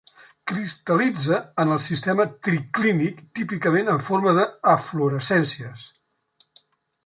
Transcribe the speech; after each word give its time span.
Cristal·litza 0.51 1.37
en 1.63 1.73
el 1.75 1.81
sistema 1.89 2.25
triclínic 2.49 3.21
típicament 3.41 3.95
en 3.95 4.03
forma 4.11 4.35
d'eflorescències. 4.41 5.89